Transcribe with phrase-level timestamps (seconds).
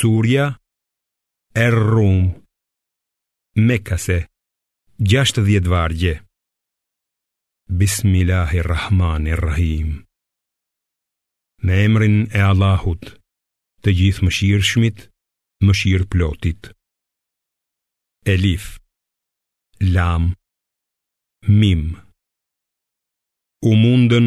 [0.00, 0.46] Surja
[1.54, 2.18] Errum,
[3.56, 4.28] Mekase, Mekase
[5.00, 6.12] 60 vargje
[7.80, 9.88] Bismillahirrahmanirrahim
[11.66, 13.02] Me emrin e Allahut
[13.82, 14.98] Të gjithë më shirë shmit
[15.66, 16.62] Më shirë plotit
[18.36, 18.64] Elif
[19.96, 20.24] Lam
[21.58, 21.82] Mim
[23.66, 24.26] U mundën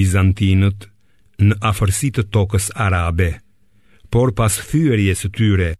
[0.00, 0.80] Bizantinët
[1.44, 3.32] në afërsi të tokës arabe
[4.12, 5.70] por pas thyërje së tyre,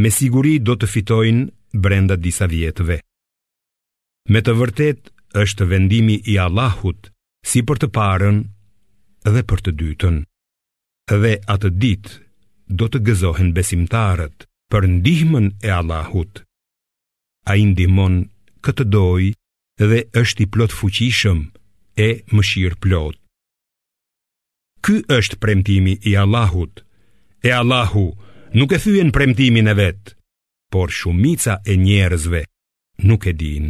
[0.00, 2.96] me siguri do të fitojnë brenda disa vjetëve.
[4.32, 5.12] Me të vërtet
[5.42, 7.10] është vendimi i Allahut
[7.50, 8.40] si për të parën
[9.34, 10.16] dhe për të dytën.
[11.22, 12.18] Dhe atë ditë
[12.78, 16.32] do të gëzohen besimtarët për ndihmën e Allahut.
[17.50, 18.18] A i ndihmon
[18.64, 19.30] këtë dojë
[19.90, 21.40] dhe është i plot fuqishëm
[22.06, 23.16] e mëshirë plot.
[24.84, 26.84] Ky është premtimi i Allahut,
[27.46, 28.06] e Allahu
[28.58, 30.02] nuk e thyen premtimin e vet,
[30.72, 32.42] por shumica e njerëzve
[33.08, 33.66] nuk e din.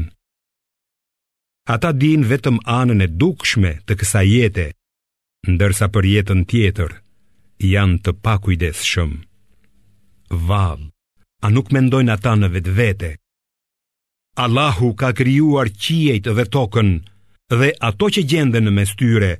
[1.75, 4.67] Ata din vetëm anën e dukshme të kësa jete,
[5.53, 6.91] ndërsa për jetën tjetër
[7.75, 9.21] janë të pakujdes shumë.
[10.49, 10.81] Val,
[11.45, 13.11] a nuk mendojnë ata në vetë vete?
[14.45, 16.91] Allahu ka kryuar qiejt dhe tokën
[17.59, 19.31] dhe ato që gjende në mestyre,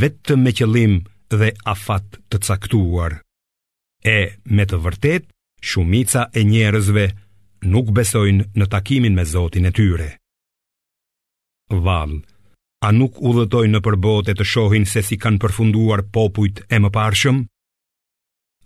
[0.00, 0.94] vetëm me qëlim
[1.38, 3.12] dhe afat të caktuar.
[4.02, 5.28] E me të vërtet,
[5.62, 7.04] shumica e njerëzve
[7.70, 10.08] nuk besojnë në takimin me Zotin e tyre.
[11.70, 12.16] Val,
[12.82, 16.90] a nuk u dhëtojnë në përbote të shohin se si kanë përfunduar popujt e më
[16.96, 17.38] parshëm?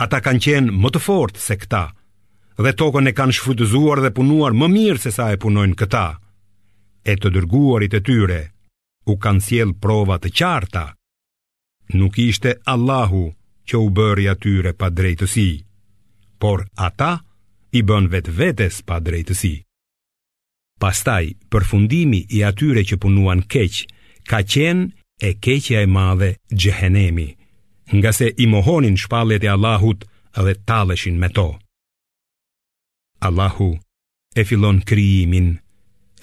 [0.07, 1.83] Ata kanë qenë më të fort se këta,
[2.57, 6.07] dhe tokën e kanë shfrytëzuar dhe punuar më mirë se sa e punojnë këta.
[7.05, 8.41] E të dërguarit e tyre
[9.07, 10.87] u kanë sjell provat të qarta.
[11.95, 13.36] Nuk ishte Allahu
[13.69, 15.49] që u bëri atyre pa drejtësi,
[16.41, 17.13] por ata
[17.77, 19.55] i bën vetë vetës pa drejtësi.
[20.81, 23.87] Pastaj, përfundimi i atyre që punuan keqë,
[24.29, 27.29] ka qenë e keqja e madhe gjëhenemi,
[27.97, 30.05] nga se i mohonin shpalet e Allahut
[30.45, 31.47] dhe taleshin me to.
[33.27, 33.71] Allahu
[34.39, 35.49] e filon kryimin,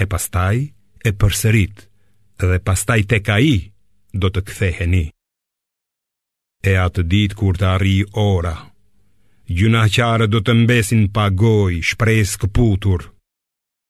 [0.01, 0.57] e pastaj
[1.07, 1.75] e përsërit,
[2.49, 3.55] dhe pastaj te ka i
[4.21, 5.03] do të ktheheni.
[6.63, 8.53] E atë dit kur të arri ora
[9.93, 13.01] qare do të mbesin pagoj, shpres këputur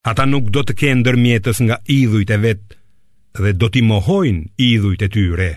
[0.10, 2.76] Ata nuk do të kenë mjetës nga idhujt e vetë
[3.44, 5.52] Dhe do t'i mohojnë idhujt e tyre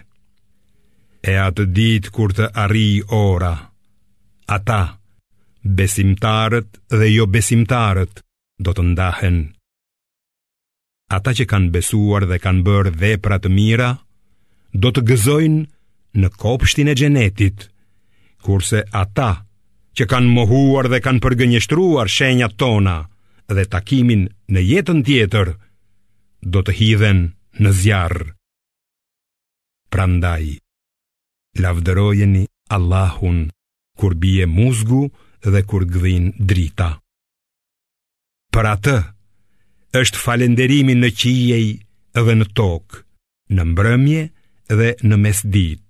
[1.25, 3.55] E atë dit kur të arri ora
[4.57, 5.01] Ata,
[5.65, 8.21] besimtarët dhe jo besimtarët
[8.61, 9.41] Do të ndahen
[11.17, 13.91] Ata që kanë besuar dhe kanë bërë vepra të mira,
[14.75, 15.61] do të gëzojnë
[16.17, 17.67] në kopshtin e gjenetit,
[18.47, 19.31] kurse ata
[19.97, 22.97] që kanë mohuar dhe kanë përgënjështruar shenjat tona
[23.53, 25.55] dhe takimin në jetën tjetër,
[26.55, 27.21] do të hidhen
[27.61, 28.27] në zjarë.
[29.93, 30.59] Prandaj,
[31.63, 32.45] lavdërojeni
[32.77, 33.39] Allahun,
[33.99, 35.07] kur bie muzgu
[35.47, 36.91] dhe kur gdhin drita.
[38.53, 38.97] Për atë,
[40.01, 41.67] është falenderimin në qijej
[42.27, 43.03] dhe në tokë,
[43.57, 44.23] në mbrëmje
[44.77, 45.86] dhe në mesdit.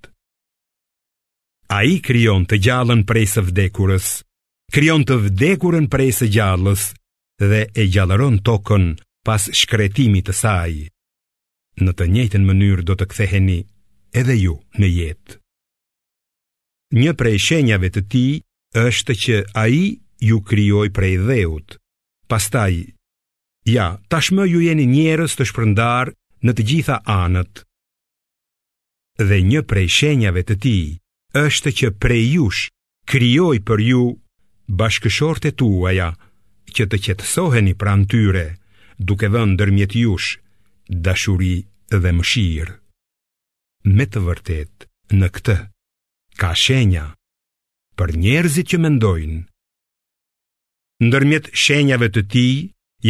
[1.66, 4.08] A i kryon të gjallën prej së vdekurës,
[4.74, 6.90] kryon të vdekurën prej së gjallës
[7.42, 8.92] dhe e gjallëron tokën
[9.26, 10.74] pas shkretimit të saj.
[11.82, 13.58] Në të njëjtën mënyrë do të ktheheni
[14.22, 15.38] edhe ju në jetë.
[17.02, 18.24] Një prej shenjave të ti
[18.86, 21.74] është që ai ju krijoi prej dheut.
[22.30, 22.78] Pastaj,
[23.66, 26.14] ja, tashmë ju jeni njerëz të shpërndar
[26.46, 27.66] në të gjitha anët.
[29.18, 30.84] Dhe një prej shenjave të tij
[31.44, 32.62] është që prej jush
[33.10, 34.00] krijoj për ju
[34.80, 36.10] bashkëshortet tuaja
[36.76, 38.46] që të qetësoheni pranë tyre
[39.08, 40.30] duke vënë ndërmjet jush
[41.06, 41.56] dashuri
[41.92, 42.74] dhe mëshirë.
[43.96, 45.56] Me të vërtet, në këtë,
[46.40, 47.04] ka shenja
[48.00, 49.38] për njerëzit që mendojnë.
[51.06, 52.46] Ndërmjet shenjave të ti,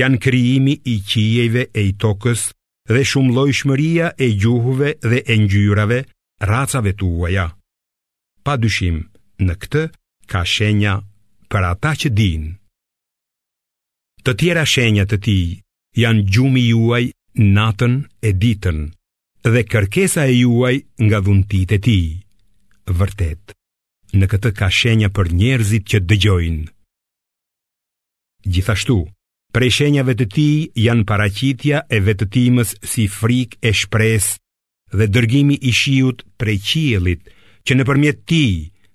[0.01, 2.49] janë kriimi i qijeve e i tokës
[2.91, 6.03] dhe shumë lojshmëria e gjuhuve dhe e njyrave,
[6.51, 7.49] racave tuaja
[8.47, 8.97] pa dyshim
[9.47, 9.83] në këtë
[10.31, 10.93] ka shenja
[11.51, 12.45] për ata që din.
[14.25, 15.35] Të tjera shenja të ti
[16.03, 17.05] janë gjumi juaj
[17.57, 18.79] natën e ditën
[19.53, 20.77] dhe kërkesa e juaj
[21.07, 21.99] nga dhuntit e ti,
[22.99, 23.45] vërtet,
[24.19, 26.65] në këtë ka shenja për njerëzit që dëgjojnë.
[28.55, 29.01] Gjithashtu,
[29.57, 30.47] Prej shenjave të ti
[30.85, 34.27] janë paracitja e vetëtimës si frik e shpres
[34.99, 37.23] dhe dërgimi i shiut prej qielit
[37.67, 38.43] që në përmjet ti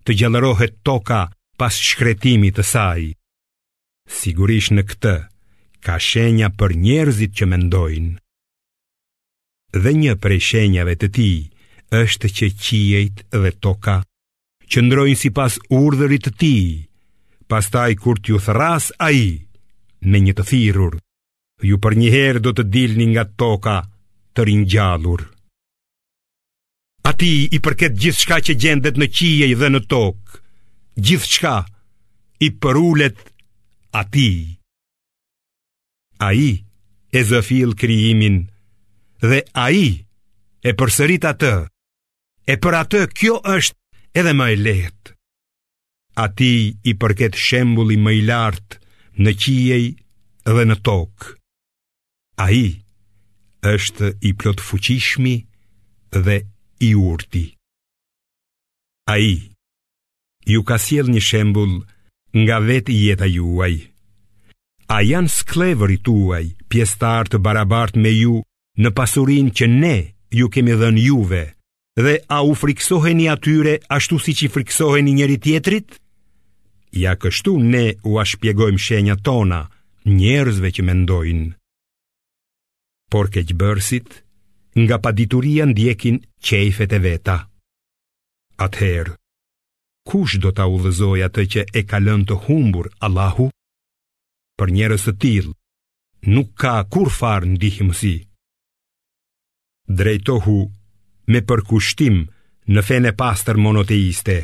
[0.07, 1.21] të gjallërohet toka
[1.59, 3.01] pas shkretimit të saj.
[4.21, 5.15] Sigurisht në këtë
[5.85, 8.13] ka shenja për njerëzit që mendojnë.
[9.81, 11.29] Dhe një për e shenjave të ti
[12.01, 13.97] është që qiejt dhe toka,
[14.71, 16.55] që ndrojnë si pas urdhërit të ti,
[17.51, 19.27] pas taj kur t'ju thras a i,
[20.07, 20.95] me një të thirur,
[21.69, 23.81] ju për njëherë do të dilni nga toka
[24.35, 25.30] të rinjallur.
[27.09, 30.39] Ati i përket gjithë shka që gjendet në qiej dhe në tokë
[31.07, 31.53] Gjithë shka
[32.45, 33.21] i përullet
[34.01, 34.29] ati
[36.27, 36.49] A i
[37.17, 38.37] e zëfil kriimin
[39.23, 39.85] Dhe a i
[40.69, 41.53] e përsërit atë
[42.53, 45.15] E për atë kjo është edhe më e lehtë
[46.25, 46.53] Ati
[46.83, 48.77] i përket shembuli më i lartë
[49.21, 49.87] në qiej
[50.53, 51.33] dhe në tokë
[52.45, 52.65] A i
[53.73, 55.35] është i plot fuqishmi
[56.25, 56.37] dhe
[56.81, 57.55] i urti.
[59.07, 59.37] A i,
[60.51, 61.73] ju ka siel një shembul
[62.41, 63.73] nga vetë jeta juaj.
[64.91, 68.41] A janë sklevëri tuaj, pjestar të barabart me ju,
[68.81, 69.95] në pasurin që ne
[70.35, 71.43] ju kemi dhen juve,
[72.03, 75.89] dhe a u friksoheni atyre ashtu si që friksoheni njëri tjetrit?
[77.03, 79.61] Ja kështu ne u ashpjegojmë shenja tona,
[80.17, 81.47] njerëzve që mendojnë.
[83.11, 84.11] Por keqë bërësit, bërsit,
[84.79, 87.37] nga padituria ndjekin qejfet e veta.
[88.65, 89.13] Atëherë,
[90.09, 93.47] kush do t'a udhëzoj atë që e kalën të humbur Allahu?
[94.59, 95.53] Për njerës të tilë,
[96.35, 98.15] nuk ka kur farë në dihimësi.
[99.97, 100.59] Drejtohu
[101.31, 102.21] me përkushtim
[102.71, 104.37] në fene pastër monoteiste,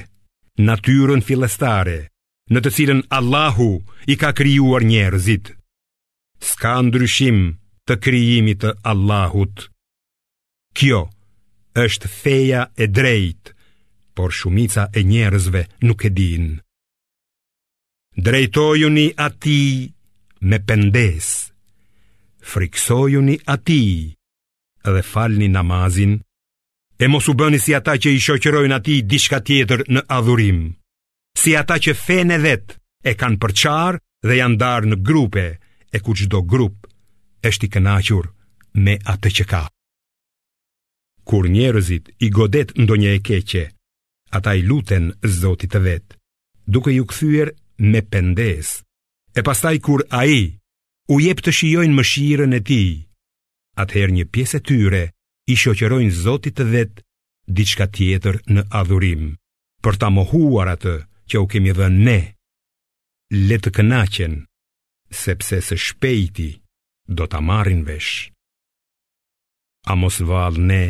[0.68, 1.98] natyrën filestare,
[2.52, 3.70] në të cilën Allahu
[4.12, 5.54] i ka kryuar njerëzit.
[6.40, 7.40] Ska ndryshim
[7.88, 9.68] të kryimit të Allahut
[10.78, 11.00] kjo
[11.84, 13.44] është feja e drejt,
[14.16, 16.46] por shumica e njerëzve nuk e din.
[18.26, 19.60] Drejtojuni ati
[20.50, 21.26] me pendes,
[22.52, 23.84] friksojuni ati
[24.94, 26.14] dhe falni namazin,
[27.04, 30.60] e mos u bëni si ata që i shoqërojnë ati dishka tjetër në adhurim,
[31.40, 32.68] si ata që fene vet
[33.06, 33.94] e kanë përqar
[34.28, 35.46] dhe janë darë në grupe,
[35.96, 36.76] e ku qdo grup
[37.50, 38.26] është i kënachur
[38.86, 39.66] me atë që ka
[41.30, 43.66] kur njerëzit i godet ndonjë e keqe,
[44.38, 45.06] ata i luten
[45.42, 46.08] Zotit të vet,
[46.74, 47.50] duke ju kthyer
[47.92, 48.68] me pendes.
[49.40, 50.36] E pastaj kur ai
[51.14, 52.90] u jep të shijojnë mëshirën e tij,
[53.82, 55.04] atëherë një pjesë e tyre
[55.52, 56.94] i shoqërojnë Zotit të vet
[57.58, 59.26] diçka tjetër në adhurim,
[59.84, 60.96] për ta mohuar atë
[61.30, 62.20] që u kemi dhënë ne.
[63.48, 64.34] Le të kënaqen,
[65.24, 66.50] sepse së shpejti
[67.16, 68.32] do ta marrin vesh.
[69.92, 70.84] A mos vallë ne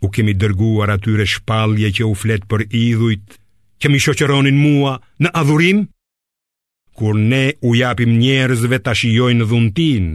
[0.00, 3.34] u kemi dërguar atyre shpalje që u fletë për idhujt,
[3.80, 5.86] që mi shoqeronin mua në adhurim?
[6.96, 10.06] Kur ne u japim njerëzve të shiojnë dhuntin,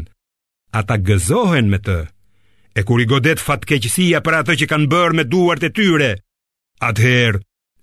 [0.76, 2.00] ata gëzohen me të,
[2.78, 6.12] e kur i godet fatkeqësia për atë që kanë bërë me duart e tyre,
[6.86, 7.40] atëherë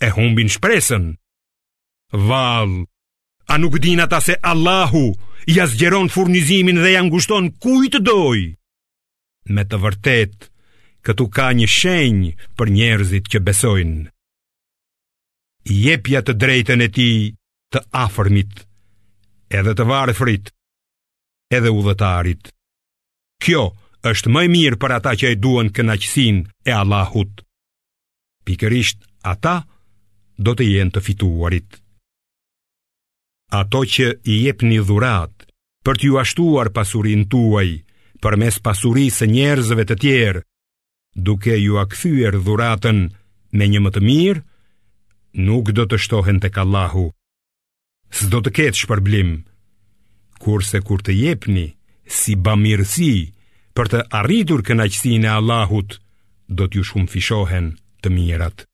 [0.06, 1.06] e humbin shpresën.
[2.28, 2.68] Val,
[3.50, 5.12] a nuk din ata se Allahu
[5.46, 5.66] ja
[6.10, 8.54] furnizimin dhe ja ngushton kujt doj?
[9.50, 10.51] Me të vërtetë,
[11.06, 14.08] këtu ka një shenjë për njerëzit që besojnë.
[15.70, 17.08] Jepja të drejten e ti
[17.72, 18.64] të afërmit,
[19.54, 20.50] edhe të varëfrit,
[21.54, 22.50] edhe udhëtarit.
[23.42, 23.64] Kjo
[24.12, 27.32] është më mirë për ata që e duan kënaqësinë e Allahut.
[28.46, 29.56] Pikërisht ata
[30.42, 31.70] do të jenë të fituarit.
[33.52, 35.34] Ato që i jepni dhurat
[35.84, 37.68] për t'ju ashtuar pasurin tuaj,
[38.22, 40.42] për mes pasurisë njerëzve të tjerë,
[41.14, 43.12] duke ju akthyer dhuratën
[43.52, 44.42] me një më të mirë,
[45.46, 47.12] nuk do të shtohen të kallahu.
[48.12, 49.30] S'do të ketë shpërblim,
[50.42, 51.66] kurse kur të jepni
[52.12, 53.32] si bamirësi
[53.76, 55.96] për të arritur kënaqësinë e Allahut,
[56.48, 57.68] do t'ju shumë fishohen
[58.04, 58.64] të mirat.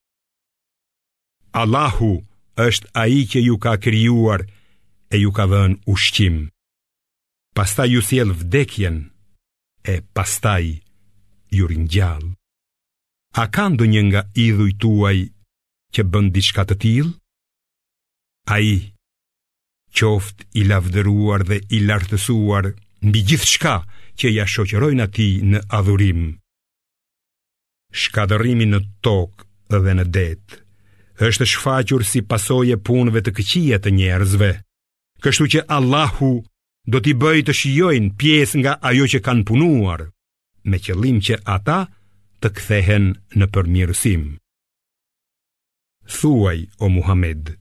[1.55, 2.13] Allahu
[2.59, 4.47] është ai që ju ka krijuar
[5.15, 6.51] e ju ka dhënë ushqim.
[7.55, 8.97] Pastaj ju sjell vdekjen
[9.87, 10.67] e pastaj
[11.51, 12.25] ju rinjall
[13.39, 15.19] A ka ndonjë nga idhuj tuaj
[15.95, 17.13] që bën diçka të tillë?
[18.57, 18.73] Ai
[19.99, 22.73] qoft i lavdëruar dhe i lartësuar
[23.05, 23.75] mbi gjithçka
[24.21, 26.23] që ja shoqërojnë atij në adhurim.
[28.03, 30.65] Shkadërimi në tokë dhe në detë
[31.29, 34.51] është shfaqur si pasojë punëve të këqija të njerëzve.
[35.25, 36.33] Kështu që Allahu
[36.93, 40.07] do t'i bëjë të shijojnë pjesë nga ajo që kanë punuar
[40.67, 41.79] me qëllim që ata
[42.43, 43.07] të kthehen
[43.39, 44.25] në përmirësim.
[46.09, 47.53] Thuaj o Muhammed,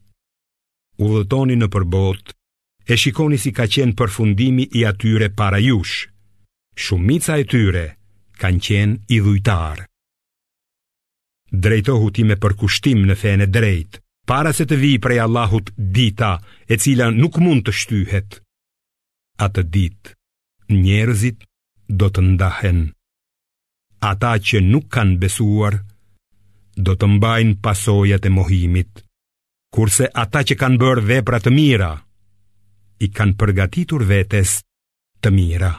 [1.03, 2.31] u dhëtoni në përbot,
[2.87, 6.07] e shikoni si ka qenë përfundimi i atyre para jush,
[6.75, 7.85] shumica e tyre
[8.39, 9.85] kanë qenë i dhujtarë.
[11.51, 13.97] Drejtohu ti me përkushtim në fene drejt,
[14.29, 16.33] para se të vi prej Allahut dita
[16.69, 18.39] e cila nuk mund të shtyhet.
[19.41, 20.13] A të dit,
[20.69, 21.46] njerëzit
[21.89, 22.81] do të ndahen
[24.07, 25.79] Ata që nuk kanë besuar
[26.75, 29.01] Do të mbajnë pasojat e mohimit
[29.73, 31.91] Kurse ata që kanë bërë vepra të mira
[32.99, 34.57] I kanë përgatitur vetes
[35.23, 35.71] të mira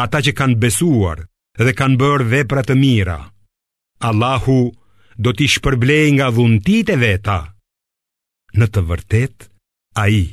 [0.00, 1.20] Ata që kanë besuar
[1.60, 3.18] dhe kanë bërë vepra të mira
[4.08, 4.58] Allahu
[5.20, 7.38] do t'i shpërblej nga dhuntit e veta
[8.56, 9.36] Në të vërtet,
[10.00, 10.24] a i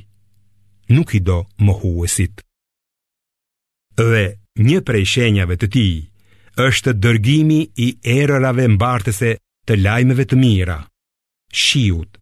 [0.96, 2.42] nuk i do mohuesit
[4.06, 4.28] dhe
[4.66, 5.88] një prej shenjave të ti
[6.68, 7.88] është dërgimi i
[8.22, 9.34] erërave mbartese
[9.68, 10.78] të lajmeve të mira.
[11.52, 12.18] Shiut,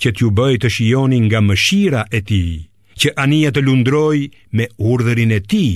[0.00, 2.42] që t'ju bëj të shioni nga mëshira e ti,
[3.00, 4.18] që anija të lundroj
[4.56, 5.66] me urdhërin e ti,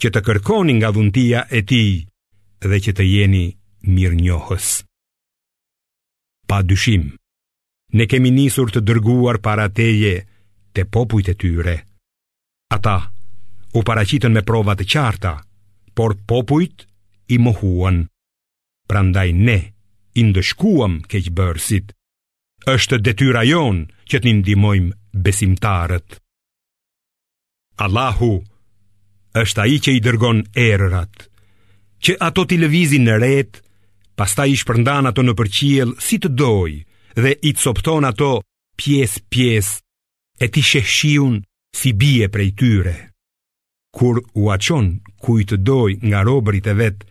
[0.00, 1.84] që të kërkoni nga dhuntia e ti
[2.68, 3.44] dhe që të jeni
[3.94, 4.66] mirë njohës.
[6.48, 7.08] Pa dyshim,
[7.98, 10.14] ne kemi nisur të dërguar parateje
[10.74, 11.76] të popujt e tyre.
[12.76, 12.96] Ata,
[13.76, 15.32] u paracitën me prova të qarta,
[15.96, 16.86] por popujt
[17.28, 18.06] i mohuan.
[18.88, 19.58] Prandaj ne
[20.16, 21.92] i ndëshkuam keqbërësit.
[22.72, 24.96] Është detyra jonë që t'i ndihmojmë
[25.26, 26.16] besimtarët.
[27.84, 28.32] Allahu
[29.42, 31.28] është ai që i dërgon errat,
[32.02, 33.60] që ato t'i lëvizin në ret,
[34.18, 38.32] pastaj i shpërndan ato në përqiel si të dojë dhe i copton ato
[38.80, 39.74] pjesë pjesë
[40.44, 41.34] e ti shehshiun
[41.78, 42.96] si bie prej tyre
[43.98, 44.86] kur u aqon
[45.50, 47.04] të doj nga robërit e vetë,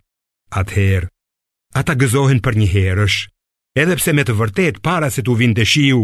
[0.59, 1.09] atëherë,
[1.79, 3.17] ata gëzohen për një herësh,
[3.81, 5.99] edhepse me të vërtet para se të vinë të shiu,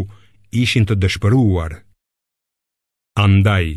[0.63, 1.71] ishin të dëshpëruar.
[3.25, 3.67] Andaj,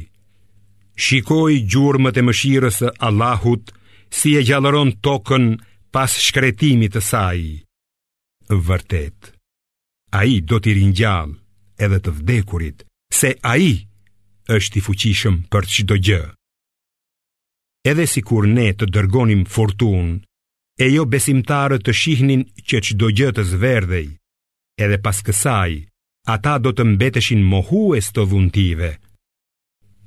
[1.06, 3.64] shikoj gjurëmët e mëshirës e Allahut,
[4.18, 5.44] si e gjallëron tokën
[5.94, 7.40] pas shkretimit të saj.
[8.68, 9.18] Vërtet,
[10.18, 11.38] a i do t'i rinjallë
[11.84, 12.82] edhe të vdekurit,
[13.20, 13.74] se a i
[14.56, 16.24] është i fuqishëm për qdo gjë
[17.90, 20.08] edhe si kur ne të dërgonim fortun,
[20.84, 24.06] e jo besimtarët të shihnin që që do gjëtës verdhej,
[24.84, 25.72] edhe pas kësaj,
[26.34, 28.88] ata do të mbeteshin mohues të dhuntive.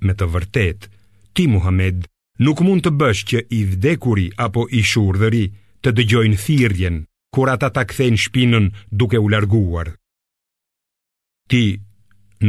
[0.06, 0.90] Me të vërtet,
[1.36, 2.04] ti Muhammed,
[2.46, 5.46] nuk mund të bësh që i vdekuri apo i shurdhëri
[5.84, 6.98] të dëgjojnë thirjen,
[7.36, 8.68] kur ata ta kthejnë shpinën
[9.00, 9.94] duke u larguar.
[11.50, 11.64] Ti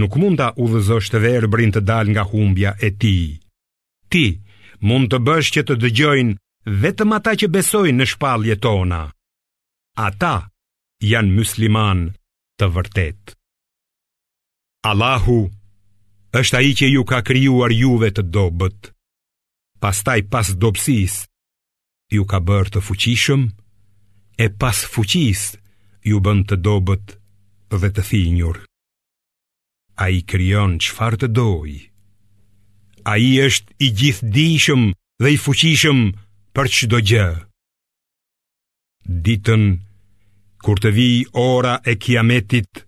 [0.01, 3.27] nuk mund ta udhëzosh të verbrin të dal nga humbja e tij.
[3.41, 3.41] Ti,
[4.13, 4.25] ti
[4.89, 9.03] mund të bësh që të dëgjojnë vetëm ata që besojnë në shpalljet tona.
[10.07, 10.35] Ata
[11.11, 12.05] janë musliman
[12.61, 13.35] të vërtet.
[14.91, 15.39] Allahu
[16.41, 18.91] është ai që ju ka krijuar juve të dobët.
[19.81, 21.27] Pastaj pas dobësisë
[22.17, 23.43] ju ka bërë të fuqishëm
[24.37, 25.59] e pas fuqisë
[26.11, 27.15] ju bën të dobët
[27.81, 28.57] dhe të finjur.
[30.03, 31.90] A i kryon që farë të dojë.
[33.05, 34.83] A i është i gjithë dishëm
[35.23, 36.01] dhe i fuqishëm
[36.57, 37.29] për qdo gjë
[39.25, 39.63] Ditën,
[40.65, 41.09] kur të vi
[41.43, 42.83] ora e kiametit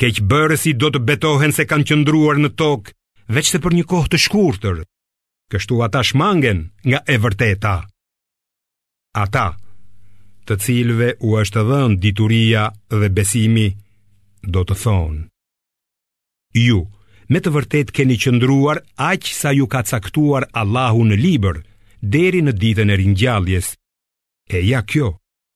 [0.00, 2.96] Keqëbërësi do të betohen se kanë qëndruar në tokë
[3.36, 4.80] Veç se për një kohë të shkurëtër
[5.54, 7.76] Kështu ata shmangen nga e vërteta
[9.24, 9.46] Ata,
[10.46, 13.68] të cilve u është dhënë dituria dhe besimi
[14.46, 15.22] Do të thonë
[16.64, 16.82] Ju,
[17.30, 21.60] me të vërtet keni qëndruar aq sa ju ka caktuar Allahu në libër,
[22.02, 23.66] deri në ditën e ringjalljes.
[24.50, 25.12] E ja kjo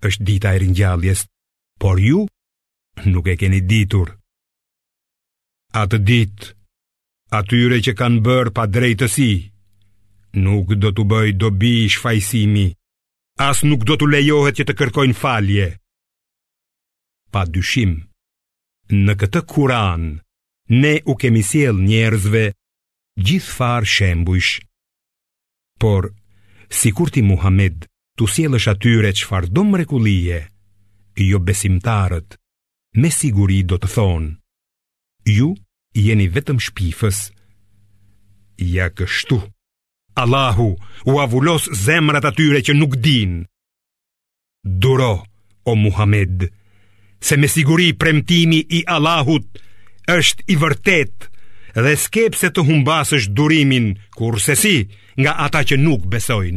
[0.06, 1.24] është dita e ringjalljes,
[1.82, 2.22] por ju
[3.10, 4.14] nuk e keni ditur.
[5.74, 6.50] Atë ditë,
[7.34, 9.32] atyre që kanë bërë pa drejtësi,
[10.46, 12.68] nuk do të bëj dobi i shfajsimi,
[13.50, 15.66] as nuk do të lejohet që të kërkojnë falje.
[17.34, 17.98] Pa dyshim,
[18.94, 20.22] në këtë kuranë,
[20.68, 22.52] ne u kemi siel njerëzve
[23.20, 24.60] gjithfar shembujsh.
[25.80, 26.08] Por,
[26.70, 30.40] si kur ti Muhammed, tu është atyre që farë do mrekulije,
[31.18, 32.38] jo besimtarët,
[32.96, 34.30] me siguri do të thonë,
[35.36, 35.54] ju
[35.98, 37.32] jeni vetëm shpifës,
[38.58, 39.42] ja kështu.
[40.14, 40.68] Allahu
[41.10, 43.44] u avulos zemrat atyre që nuk din
[44.62, 45.24] Duro,
[45.64, 46.44] o Muhammed
[47.18, 49.42] Se me siguri premtimi i Allahut
[50.12, 51.28] është i vërtet
[51.84, 54.76] dhe skepse të humbas është durimin, kurse si
[55.18, 56.52] nga ata që nuk besojnë.